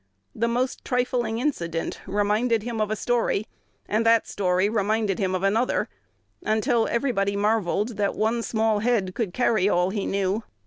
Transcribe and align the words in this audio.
The 0.33 0.47
most 0.47 0.83
trifling 0.83 1.37
incident 1.37 2.01
"reminded" 2.07 2.63
him 2.63 2.81
of 2.81 2.89
a 2.89 2.95
story, 2.95 3.45
and 3.87 4.03
that 4.03 4.27
story 4.27 4.67
reminded 4.67 5.19
him 5.19 5.35
of 5.35 5.43
another, 5.43 5.89
until 6.41 6.87
everybody 6.87 7.35
marvelled 7.35 7.97
"that 7.97 8.15
one 8.15 8.41
small 8.41 8.79
head 8.79 9.13
could 9.13 9.31
carry 9.31 9.69
all 9.69 9.91
he 9.91 10.07
knew." 10.07 10.41